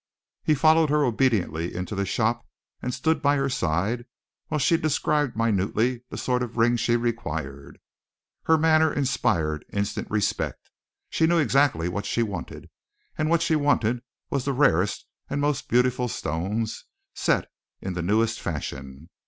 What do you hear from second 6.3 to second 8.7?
of ring she required. Her